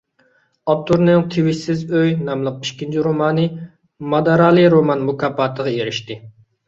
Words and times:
ئاپتورنىڭ 0.73 1.25
«تىۋىشسىز 1.33 1.83
ئۆي» 1.99 2.15
ناملىق 2.29 2.65
ئىككىنچى 2.69 3.03
رومانى 3.09 3.45
«مادارالى 4.15 4.67
رومان 4.79 5.05
مۇكاپاتى»غا 5.11 5.75
ئېرىشتى. 5.77 6.19